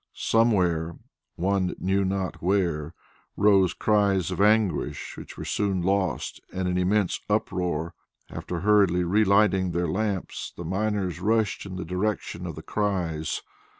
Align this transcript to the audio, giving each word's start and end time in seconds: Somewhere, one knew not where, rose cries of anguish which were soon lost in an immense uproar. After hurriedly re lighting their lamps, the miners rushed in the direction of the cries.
Somewhere, 0.15 0.95
one 1.35 1.75
knew 1.77 2.03
not 2.03 2.41
where, 2.41 2.95
rose 3.37 3.75
cries 3.75 4.31
of 4.31 4.41
anguish 4.41 5.15
which 5.15 5.37
were 5.37 5.45
soon 5.45 5.83
lost 5.83 6.41
in 6.51 6.65
an 6.65 6.75
immense 6.75 7.19
uproar. 7.29 7.93
After 8.27 8.61
hurriedly 8.61 9.03
re 9.03 9.23
lighting 9.23 9.73
their 9.73 9.87
lamps, 9.87 10.53
the 10.57 10.65
miners 10.65 11.19
rushed 11.19 11.67
in 11.67 11.75
the 11.75 11.85
direction 11.85 12.47
of 12.47 12.55
the 12.55 12.63
cries. 12.63 13.43